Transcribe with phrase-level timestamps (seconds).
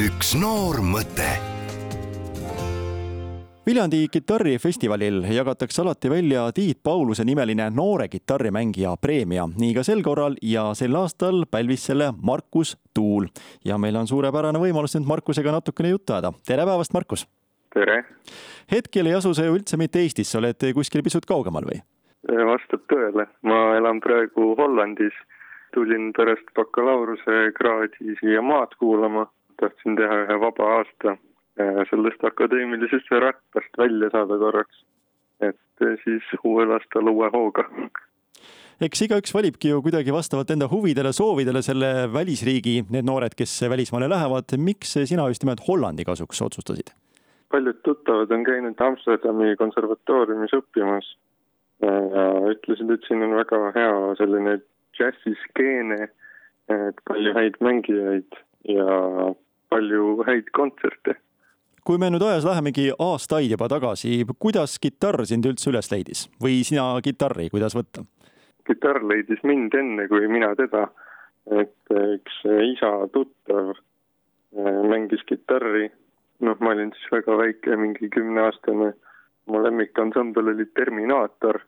[0.00, 1.26] üks noor mõte
[3.66, 9.44] Viljandi kitarrifestivalil jagatakse alati välja Tiit Pauluse nimeline noore kitarrimängija preemia.
[9.60, 13.26] nii ka sel korral ja sel aastal pälvis selle Markus Tuul.
[13.64, 16.32] ja meil on suurepärane võimalus nüüd Markusega natukene juttu ajada.
[16.48, 17.26] tere päevast, Markus!
[17.74, 18.04] tere!
[18.72, 21.82] hetkel ei asu sa ju üldse mitte Eestis, sa oled kuskil pisut kaugemal või?
[22.52, 25.12] vastab tõele, ma elan praegu Hollandis.
[25.74, 29.28] tulin pärast bakalaureusekraadi siia maad kuulama,
[29.60, 31.16] tahtsin teha ühe vaba aasta
[31.90, 34.84] sellest akadeemilisest räppast välja saada korraks.
[35.40, 37.64] et siis uuel aastal uue hooga.
[38.80, 44.08] eks igaüks valibki ju kuidagi vastavalt enda huvidele, soovidele selle välisriigi, need noored, kes välismaale
[44.08, 44.56] lähevad.
[44.58, 46.94] miks sina just nimelt Hollandi kasuks otsustasid?
[47.50, 51.16] paljud tuttavad on käinud Amsterdami konservatooriumis õppimas
[51.82, 54.58] ja ütlesid, et siin on väga hea selline
[54.96, 56.08] džässiskeene,
[56.70, 58.38] et palju häid mängijaid
[58.68, 58.86] ja
[59.70, 61.16] palju häid kontserte.
[61.84, 66.60] kui me nüüd ajas lähemegi aastaid juba tagasi, kuidas kitarr sind üldse üles leidis või
[66.66, 68.04] sina kitarri, kuidas võtta?
[68.68, 70.88] kitarr leidis mind enne kui mina teda,
[71.60, 75.88] et üks isa tuttav äh, mängis kitarri,
[76.44, 78.92] noh, ma olin siis väga väike, mingi kümneaastane
[79.50, 81.60] mu lemmikansambel oli Terminaator.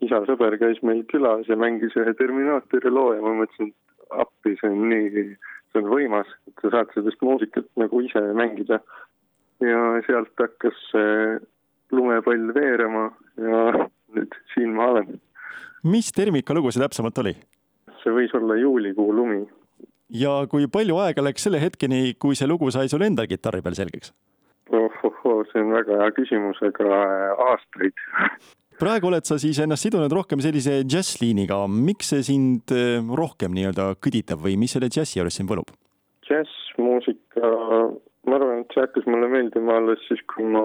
[0.00, 4.54] isa sõber käis meil külas ja mängis ühe Terminaatori loo ja ma mõtlesin, et appi,
[4.56, 5.24] see on nii,
[5.70, 8.80] see on võimas, et sa saad sellest muusikat nagu ise mängida.
[9.60, 11.38] ja sealt hakkas see
[11.92, 13.64] lumepall veerema ja
[14.16, 15.20] nüüd siin ma olen.
[15.84, 17.34] mis Termika lugu see täpsemalt oli?
[18.02, 19.44] see võis olla juulikuu lumi.
[20.08, 23.78] ja kui palju aega läks selle hetkeni, kui see lugu sai sul endal kitarri peal
[23.78, 24.14] selgeks?
[24.70, 27.02] ohohoo, see on väga hea küsimus, aga
[27.50, 28.06] aastaid.
[28.80, 33.92] Praegu oled sa siis ennast sidunud rohkem sellise džässliiniga, miks see sind eh, rohkem nii-öelda
[34.00, 35.72] kõditab või mis selle džässi juures sind võlub?
[36.30, 37.48] džässmuusika,
[38.30, 40.62] ma arvan, et see hakkas mulle meeldima alles siis, kui ma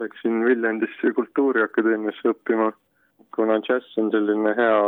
[0.00, 2.72] läksin Viljandisse Kultuuriakadeemiasse õppima.
[3.32, 4.80] kuna džäss on selline hea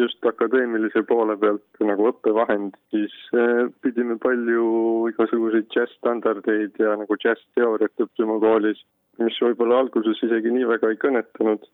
[0.00, 4.64] just akadeemilise poole pealt nagu õppevahend, siis eh, pidime palju
[5.12, 8.82] igasuguseid džässstandardeid ja nagu džässteooriat õppima koolis,
[9.22, 11.70] mis võib-olla alguses isegi nii väga ei kõnetanud.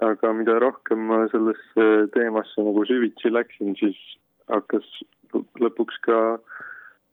[0.00, 3.98] Aga mida rohkem ma sellesse teemasse nagu süvitsi läksin, siis
[4.50, 4.86] hakkas
[5.60, 6.18] lõpuks ka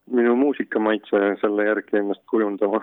[0.09, 2.81] minu muusikamaitse selle järgi ennast kujundama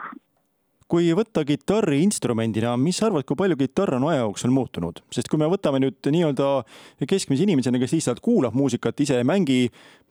[0.91, 5.27] kui võtta kitarri instrumendina, mis sa arvad, kui palju kitarr on aja jooksul muutunud, sest
[5.31, 6.51] kui me võtame nüüd nii-öelda
[7.11, 9.59] keskmise inimesena, kes lihtsalt kuulab muusikat, ise ei mängi,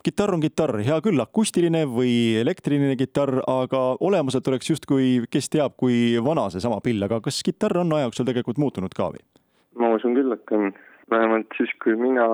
[0.03, 5.77] kitarr on kitarr, hea küll, akustiline või elektriline kitarr, aga olemuselt oleks justkui, kes teab,
[5.79, 9.23] kui vana seesama pill, aga kas kitarr on aja jooksul tegelikult muutunud ka või?
[10.05, 10.71] Usun küll, et on,
[11.09, 12.25] vähemalt siis, kui mina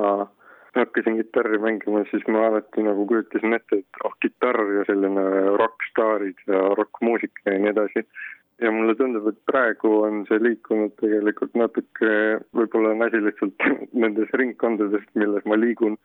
[0.75, 5.23] hakkasin kitarri mängima, siis ma alati nagu kujutasin ette, et oh, kitarr ja selline
[5.59, 8.05] rokkstaarid ja rokkmuusika ja nii edasi.
[8.61, 12.11] ja mulle tundub, et praegu on see liikunud tegelikult natuke,
[12.53, 13.65] võib-olla on asi lihtsalt
[14.03, 15.97] nendes ringkondades, milles ma liigun,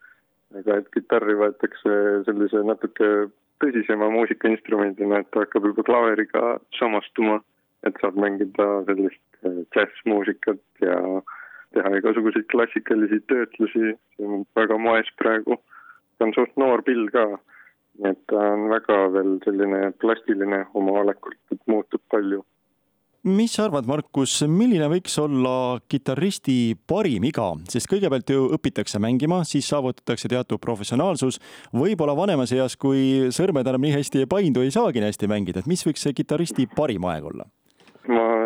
[0.57, 3.11] aga et kitarri võetakse sellise natuke
[3.61, 7.39] tõsisema muusikainstrumendina, et ta hakkab juba klaveriga samastuma,
[7.85, 10.97] et saab mängida sellist džässmuusikat ja
[11.77, 15.59] teha igasuguseid klassikalisi töötlusi, see on väga moes praegu.
[16.17, 17.27] ta on suht noor pill ka,
[18.01, 22.43] nii et ta on väga veel selline plastiline oma olekult, et muutub palju.
[23.27, 29.41] mis sa arvad, Markus, milline võiks olla kitarristi parim iga, sest kõigepealt ju õpitakse mängima,
[29.43, 31.41] siis saavutatakse teatud professionaalsus.
[31.73, 35.59] võib-olla vanemas eas, kui sõrmed enam nii hästi ei paindu, ei saagi nii hästi mängida,
[35.59, 37.49] et mis võiks see kitarristi parim aeg olla?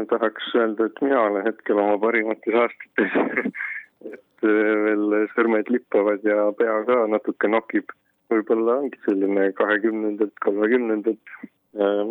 [0.09, 3.15] Tahaks öelda, et mina olen hetkel oma parimates aastates
[4.41, 7.91] et veel sõrmed lippavad ja pea ka natuke nokib.
[8.31, 11.17] võib-olla ongi selline kahekümnendad, kolmekümnendad.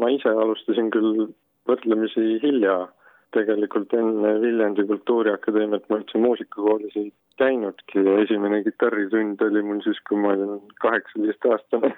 [0.00, 1.28] ma ise alustasin küll
[1.68, 2.88] võrdlemisi hilja.
[3.30, 10.00] tegelikult enne Viljandi Kultuuriakadeemiat ma üldse muusikakoolis ei käinudki ja esimene kitarritund oli mul siis,
[10.08, 11.92] kui ma olin kaheksateistaastane.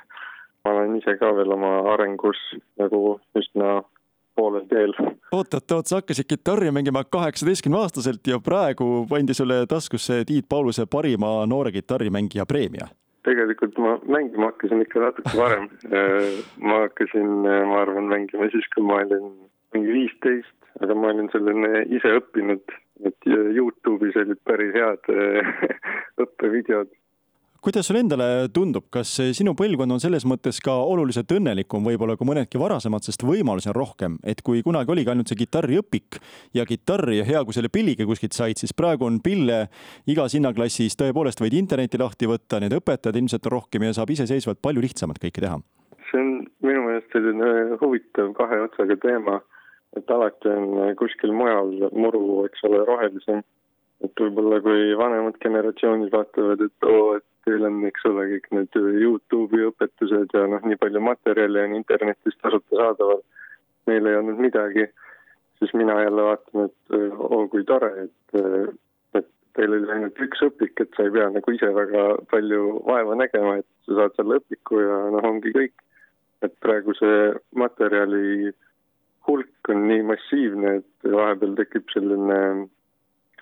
[0.64, 2.43] ma olen ise ka veel oma arengus
[2.78, 3.81] nagu üsna
[4.34, 4.94] poolel teel.
[5.32, 10.49] oot, oot, oot, sa hakkasid kitarri mängima kaheksateistkümne aastaselt ja praegu pandi sulle taskusse Tiit
[10.49, 12.88] Pauluse parima noore kitarrimängija preemia?
[13.23, 15.69] tegelikult ma mängima hakkasin ikka natuke varem.
[16.69, 17.29] ma hakkasin,
[17.70, 19.29] ma arvan, mängima siis, kui ma olin
[19.75, 22.75] mingi viisteist, aga ma olin selline ise õppinud,
[23.06, 25.12] et Youtube'is olid päris head
[26.25, 26.90] õppevideod
[27.62, 28.25] kuidas sulle endale
[28.55, 33.23] tundub, kas sinu põlvkond on selles mõttes ka oluliselt õnnelikum võib-olla kui mõnedki varasemad, sest
[33.23, 36.19] võimalusi on rohkem, et kui kunagi oligi ainult see kitarriõpik
[36.59, 39.61] ja kitarr ja hea, kui selle pilliga kuskilt said, siis praegu on pille
[40.11, 44.59] igas hinnaklassis, tõepoolest võid interneti lahti võtta, need õpetajad ilmselt on rohkem ja saab iseseisvalt
[44.62, 45.62] palju lihtsamalt kõike teha.
[46.11, 46.37] see on
[46.67, 49.38] minu meelest selline huvitav kahe otsaga teema,
[49.97, 53.47] et alati on kuskil mujal muru, eks ole, rohelisem.
[54.03, 58.78] et võib-olla kui vanemad generatsioonid vaatavad, et oo, et teil on, eks ole, kõik need
[59.02, 63.22] Youtube'i õpetused ja noh, nii palju materjali on internetis tasuta saadaval,
[63.90, 64.86] meil ei olnud midagi,
[65.58, 68.40] siis mina jälle vaatan, et oo, kui tore, et
[69.18, 73.16] et teil oli ainult üks õpik, et sa ei pea nagu ise väga palju vaeva
[73.18, 75.74] nägema, et sa saad selle õpiku ja noh, ongi kõik.
[76.42, 77.18] et praegu see
[77.54, 78.50] materjali
[79.28, 82.38] hulk on nii massiivne, et vahepeal tekib selline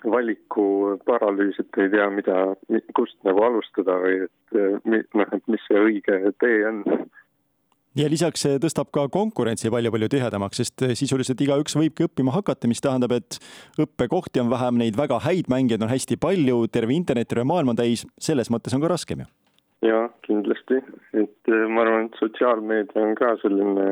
[0.05, 2.37] valiku paralüüs, et ei tea, mida,
[2.97, 6.83] kust nagu alustada või et noh, et mis see õige tee on
[7.97, 12.83] ja lisaks see tõstab ka konkurentsi palju-palju tihedamaks, sest sisuliselt igaüks võibki õppima hakata, mis
[12.83, 13.39] tähendab, et
[13.81, 17.81] õppekohti on vähem, neid väga häid mängijaid on hästi palju, terve internet, terve maailm on
[17.81, 19.29] täis, selles mõttes on ka raskem ju.
[19.89, 20.79] jaa, kindlasti,
[21.17, 23.87] et ma arvan, et sotsiaalmeedia on ka selline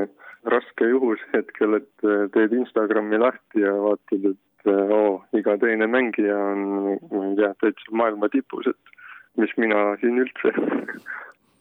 [0.50, 6.68] raske juhus hetkel, et teed Instagrami lahti ja vaatad, et oo, iga teine mängija on,
[7.12, 8.96] ma ei tea, täitsa maailma tipus, et
[9.40, 10.54] mis mina siin üldse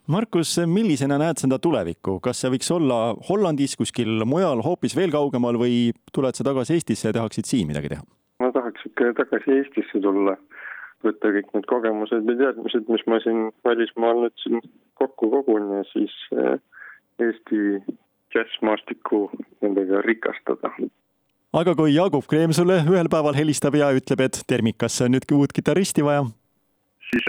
[0.08, 5.58] Markus, millisena näed seda tulevikku, kas see võiks olla Hollandis, kuskil mujal, hoopis veel kaugemal
[5.60, 8.06] või tuled sa tagasi Eestisse ja tahaksid siin midagi teha?
[8.40, 10.38] ma tahaks ikka tagasi Eestisse tulla,
[11.04, 14.64] võtta kõik need kogemused ja teadmised, mis ma siin välismaal nüüd siin
[14.96, 16.56] kokku kogun ja siis eh,
[17.18, 17.82] Eesti
[18.32, 19.26] džässmaastikku
[19.60, 20.72] nendega rikastada
[21.52, 25.54] aga kui Jaagup Kreem sulle ühel päeval helistab ja ütleb, et Termikasse on nüüd uut
[25.54, 26.26] kitarristi vaja,
[27.10, 27.28] siis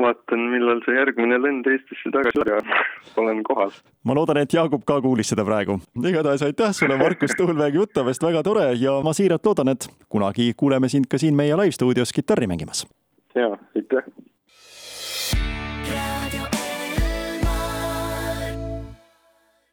[0.00, 2.60] vaatan, millal see järgmine lend Eestisse tagasi ja
[3.22, 3.74] olen kohal.
[4.04, 5.80] ma loodan, et Jaagup ka kuulis seda praegu.
[5.98, 10.88] igatahes aitäh sulle, Markus Tuulväeg jutamast, väga tore ja ma siiralt loodan, et kunagi kuuleme
[10.88, 12.86] sind ka siin meie live stuudios kitarri mängimas.
[13.34, 14.08] ja, aitäh